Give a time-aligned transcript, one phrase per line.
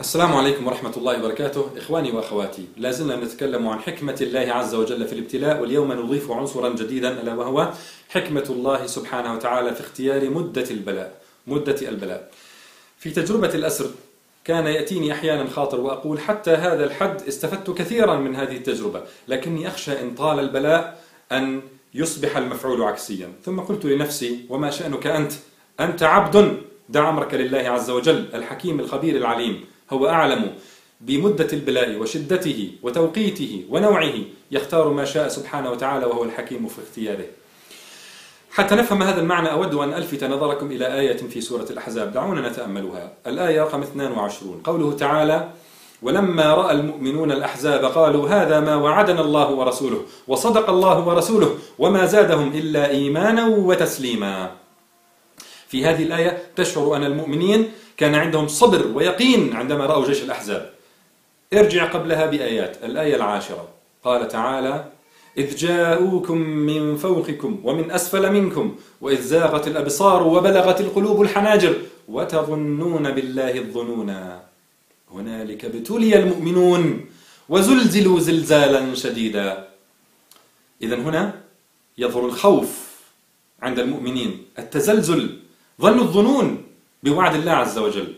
[0.00, 1.70] السلام عليكم ورحمة الله وبركاته.
[1.76, 6.68] إخواني وأخواتي لا زلنا نتكلم عن حكمة الله عز وجل في الابتلاء واليوم نضيف عنصرا
[6.68, 7.72] جديدا ألا وهو
[8.08, 12.30] حكمة الله سبحانه وتعالى في اختيار مدة البلاء مدة البلاء.
[12.98, 13.90] في تجربة الأسر
[14.44, 20.00] كان يأتيني أحيانا خاطر وأقول حتى هذا الحد استفدت كثيرا من هذه التجربة لكني أخشى
[20.00, 21.02] إن طال البلاء
[21.32, 21.62] أن
[21.94, 23.32] يصبح المفعول عكسيا.
[23.44, 25.32] ثم قلت لنفسي وما شأنك أنت؟
[25.80, 29.64] أنت عبد دع أمرك لله عز وجل الحكيم الخبير العليم.
[29.90, 30.52] هو أعلم
[31.00, 34.14] بمدة البلاء وشدته وتوقيته ونوعه
[34.50, 37.24] يختار ما شاء سبحانه وتعالى وهو الحكيم في اختياره.
[38.50, 42.12] حتى نفهم هذا المعنى أود أن ألفت نظركم إلى آية في سورة الأحزاب.
[42.12, 43.12] دعونا نتأملها.
[43.26, 45.48] الآية رقم 22 قوله تعالى
[46.02, 52.52] ولما رأى المؤمنون الأحزاب قالوا هذا ما وعدنا الله ورسوله وصدق الله ورسوله وما زادهم
[52.54, 54.50] إلا إيمانا وتسليما.
[55.68, 60.70] في هذه الآية تشعر أن المؤمنين كان عندهم صبر ويقين عندما رأوا جيش الأحزاب.
[61.54, 63.68] ارجع قبلها بآيات الآية العاشرة.
[64.04, 64.84] قال تعالى
[65.38, 71.74] إذ جاءوكم من فوقكم ومن أسفل منكم وإذ زاغت الأبصار وبلغت القلوب الحناجر
[72.08, 74.42] وتظنون بالله الظنونا.
[75.12, 77.06] هنالك ابتلي المؤمنون
[77.48, 79.68] وزلزلوا زلزالا شديدا.
[80.82, 81.40] إذا هنا
[81.98, 82.88] يظهر الخوف
[83.62, 85.38] عند المؤمنين التزلزل
[85.80, 86.62] ظنوا الظنون
[87.02, 88.14] بوعد الله عز وجل.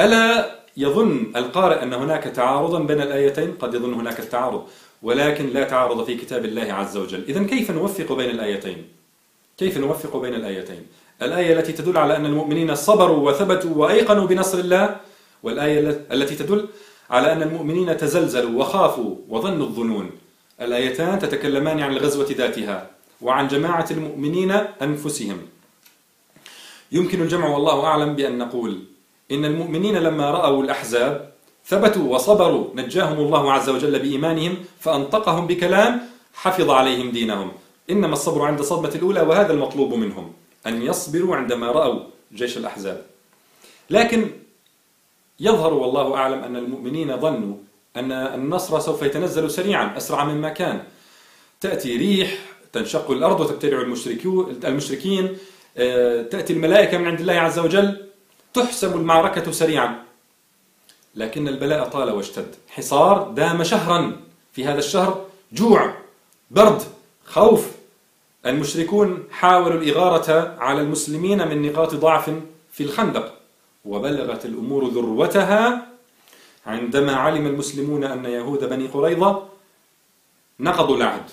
[0.00, 4.66] ألا يظن القارئ أن هناك تعارضا بين الآيتين؟ قد يظن هناك التعارض
[5.02, 7.24] ولكن لا تعارض في كتاب الله عز وجل.
[7.28, 8.84] إذا كيف نوفق بين الآيتين؟
[9.58, 10.86] كيف نوفق بين الآيتين؟
[11.22, 14.96] الآية التي تدل على أن المؤمنين صبروا وثبتوا وأيقنوا بنصر الله
[15.42, 16.68] والآية التي تدل
[17.10, 20.10] على أن المؤمنين تزلزلوا وخافوا وظنوا الظنون.
[20.60, 22.90] الآيتان تتكلمان عن الغزوة ذاتها
[23.22, 24.50] وعن جماعة المؤمنين
[24.82, 25.38] أنفسهم.
[26.92, 28.78] يمكن الجمع والله أعلم بأن نقول
[29.30, 31.32] إن المؤمنين لما رأوا الأحزاب
[31.66, 36.00] ثبتوا وصبروا نجاهم الله عز وجل بإيمانهم فأنطقهم بكلام
[36.34, 37.52] حفظ عليهم دينهم.
[37.90, 40.32] إنما الصبر عند الصدمة الأولى وهذا المطلوب منهم
[40.66, 42.00] أن يصبروا عندما رأوا
[42.34, 43.04] جيش الأحزاب.
[43.90, 44.30] لكن
[45.40, 47.56] يظهر والله أعلم أن المؤمنين ظنوا
[47.96, 50.82] أن النصر سوف يتنزل سريعا أسرع مما كان.
[51.60, 52.38] تأتي ريح
[52.72, 53.80] تنشق الأرض وتبتلع
[54.64, 55.38] المشركين
[56.30, 58.08] تأتي الملائكة من عند الله عز وجل
[58.54, 60.02] تحسم المعركة سريعا.
[61.14, 62.54] لكن البلاء طال واشتد.
[62.68, 64.20] حصار دام شهرا
[64.52, 65.94] في هذا الشهر جوع
[66.50, 66.82] برد
[67.26, 67.70] خوف.
[68.46, 72.30] المشركون حاولوا الإغارة على المسلمين من نقاط ضعف
[72.72, 73.34] في الخندق
[73.84, 75.86] وبلغت الأمور ذروتها.
[76.66, 79.48] عندما علم المسلمون أن يهود بني قريظة
[80.60, 81.30] نقضوا العهد.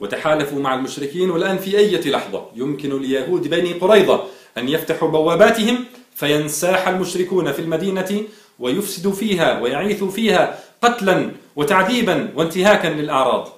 [0.00, 2.46] وتحالفوا مع المشركين والآن في أي لحظة.
[2.54, 4.24] يمكن اليهود بني قريظة
[4.58, 5.84] أن يفتحوا بواباتهم
[6.14, 8.22] فينساح المشركون في المدينة
[8.58, 13.48] ويفسدوا فيها ويعيثوا فيها قتلا وتعذيبا وانتهاكا للأعراض.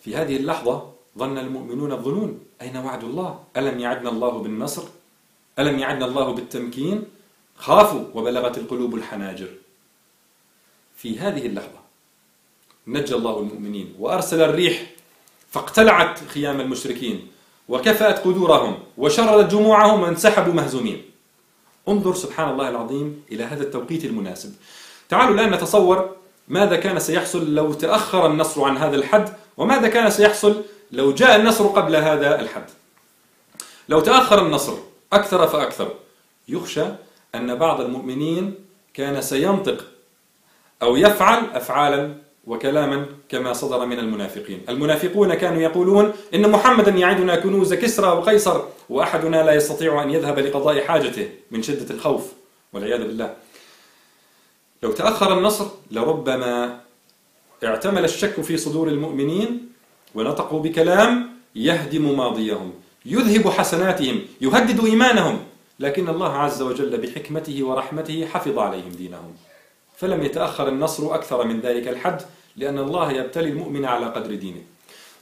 [0.00, 4.82] في هذه اللحظة ظن المؤمنون الظنون أين وعد الله؟ ألم يعدنا الله بالنصر؟
[5.58, 7.04] ألم يعدنا الله بالتمكين؟
[7.56, 9.48] خافوا وبلغت القلوب الحناجر.
[10.96, 11.87] في هذه اللحظة
[12.88, 14.82] نجى الله المؤمنين وأرسل الريح
[15.50, 17.28] فاقتلعت خيام المشركين
[17.68, 21.02] وكفأت قدورهم وشردت جموعهم وانسحبوا مهزومين.
[21.88, 24.54] انظر سبحان الله العظيم إلى هذا التوقيت المناسب.
[25.08, 26.16] تعالوا الآن نتصور
[26.48, 31.66] ماذا كان سيحصل لو تأخر النصر عن هذا الحد وماذا كان سيحصل لو جاء النصر
[31.66, 32.70] قبل هذا الحد.
[33.88, 34.74] لو تأخر النصر
[35.12, 35.94] أكثر فأكثر.
[36.48, 36.84] يخشى
[37.34, 38.54] أن بعض المؤمنين
[38.94, 39.84] كان سينطق
[40.82, 44.60] أو يفعل أفعالا وكلاما كما صدر من المنافقين.
[44.68, 50.80] المنافقون كانوا يقولون إن محمدا يعدنا كنوز كسرى وقيصر وأحدنا لا يستطيع أن يذهب لقضاء
[50.80, 52.32] حاجته من شدة الخوف
[52.72, 53.34] والعياذ بالله.
[54.82, 56.80] لو تأخر النصر لربما
[57.64, 59.68] اعتمل الشك في صدور المؤمنين
[60.14, 62.72] ونطقوا بكلام يهدم ماضيهم
[63.06, 65.38] يذهب حسناتهم يهدد إيمانهم.
[65.80, 69.34] لكن الله عز وجل بحكمته ورحمته حفظ عليهم دينهم.
[69.96, 72.22] فلم يتأخر النصر أكثر من ذلك الحد
[72.56, 74.60] لأن الله يبتلي المؤمن على قدر دينه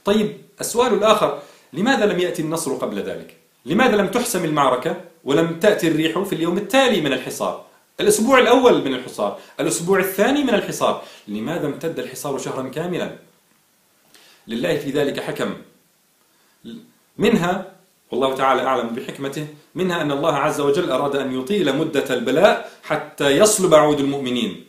[0.05, 1.39] طيب السؤال الآخر
[1.73, 6.57] لماذا لم يأتي النصر قبل ذلك؟ لماذا لم تحسم المعركة ولم تأتي الريح في اليوم
[6.57, 7.65] التالي من الحصار؟
[7.99, 13.15] الأسبوع الأول من الحصار الأسبوع الثاني من الحصار لماذا امتد الحصار شهرا كاملا؟
[14.47, 15.53] لله في ذلك حكم
[17.17, 17.77] منها
[18.11, 23.37] والله تعالى أعلم بحكمته منها أن الله عز وجل أراد أن يطيل مدة البلاء حتى
[23.37, 24.66] يصلب عود المؤمنين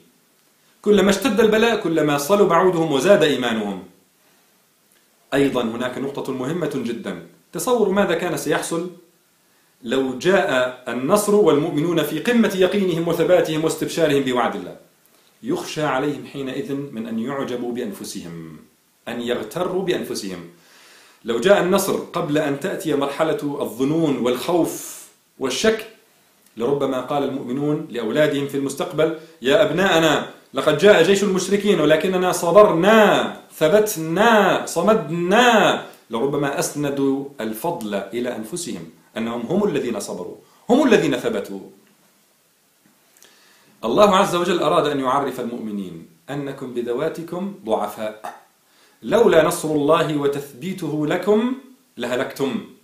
[0.83, 3.83] كلما اشتد البلاء كلما صلب عودهم وزاد إيمانهم.
[5.35, 7.27] أيضا هناك نقطة مهمة جدا.
[7.53, 8.91] تصوروا ماذا كان سيحصل؟
[9.83, 14.77] لو جاء النصر والمؤمنون في قمة يقينهم وثباتهم واستبشارهم بوعد الله
[15.43, 18.57] يخشى عليهم حينئذ من أن يعجبوا بأنفسهم
[19.09, 20.51] أن يغتروا بأنفسهم.
[21.25, 25.05] لو جاء النصر قبل أن تأتي مرحلة الظنون والخوف
[25.39, 25.87] والشك
[26.57, 32.97] لربما قال المؤمنون لأولادهم في المستقبل يا أبناءنا لقد جاء جيش المشركين ولكننا صبرنا
[33.53, 35.85] ثبتنا صمدنا.
[36.11, 40.37] لربما أسندوا الفضل إلى أنفسهم أنهم هم الذين صبروا
[40.71, 41.61] هم الذين ثبتوا.
[43.85, 48.35] الله عز وجل أراد أن يعرف المؤمنين أنكم بذواتكم ضعفاء.
[49.03, 51.55] لولا نصر الله وتثبيته لكم
[51.97, 52.78] لهلكتم.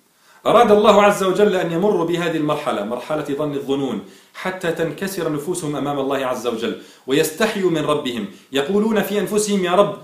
[0.47, 4.05] أراد الله عز وجل أن يمر بهذه المرحلة مرحلة ظن الظنون
[4.35, 8.27] حتى تنكسر نفوسهم أمام الله عز وجل ويستحيوا من ربهم.
[8.53, 9.99] يقولون في أنفسهم يا رب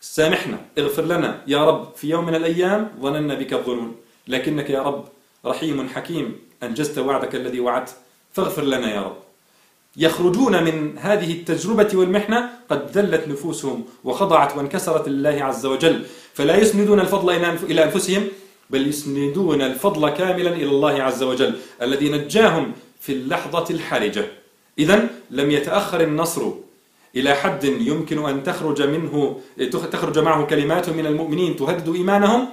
[0.00, 3.96] سامحنا اغفر لنا يا رب في يوم من الأيام ظننا بك الظنون
[4.28, 5.04] لكنك يا رب
[5.46, 7.90] رحيم حكيم أنجزت وعدك الذي وعدت
[8.32, 9.16] فاغفر لنا يا رب.
[9.96, 16.04] يخرجون من هذه التجربة والمحنة قد ذلت نفوسهم وخضعت وانكسرت لله عز وجل.
[16.34, 17.30] فلا يسندون الفضل
[17.70, 18.28] إلى أنفسهم
[18.70, 24.26] بل يسندون الفضل كاملا إلى الله عز وجل الذي نجاهم في اللحظة الحرجة.
[24.78, 26.42] إذا لم يتأخر النصر
[27.16, 29.40] إلى حد يمكن أن تخرج منه
[29.92, 32.48] تخرج معه كلمات من المؤمنين تهدد إيمانهم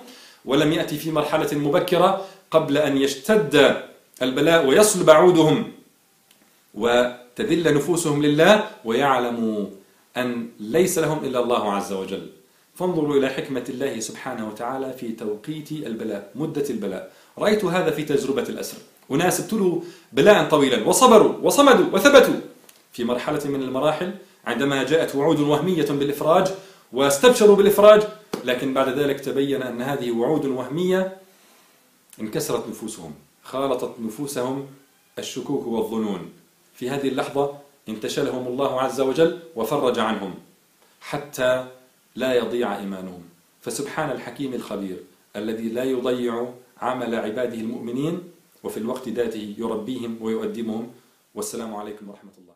[0.46, 3.84] ولم يأتي في مرحلة مبكرة قبل أن يشتد
[4.22, 5.72] البلاء ويصلب عودهم
[6.74, 9.66] وتذل نفوسهم لله ويعلموا
[10.18, 12.43] أن ليس لهم إلا الله عز وجل.
[12.76, 17.12] فانظروا إلى حكمة الله سبحانه وتعالى في توقيت البلاء مدة البلاء.
[17.38, 18.78] رأيت هذا في تجربة الأسر.
[19.12, 19.82] أناس ابتلوا
[20.14, 22.40] بلاء طويلا وصبروا وصمدوا وثبتوا.
[22.94, 24.14] في مرحلة من المراحل
[24.46, 26.48] عندما جاءت وعود وهمية بالإفراج
[26.94, 28.02] واستبشروا بالإفراج
[28.46, 31.18] لكن بعد ذلك تبين أن هذه وعود وهمية
[32.22, 34.68] انكسرت نفوسهم خالطت نفوسهم
[35.20, 36.30] الشكوك والظنون.
[36.76, 37.54] في هذه اللحظة
[37.90, 40.34] انتشلهم الله عز وجل وفرج عنهم
[41.02, 41.68] حتى
[42.16, 43.24] لا يضيع إيمانهم.
[43.62, 44.98] فسبحان الحكيم الخبير
[45.36, 48.24] الذي لا يضيع عمل عباده المؤمنين
[48.64, 50.92] وفي الوقت ذاته يربيهم ويؤدبهم.
[51.36, 52.54] والسلام عليكم ورحمة الله.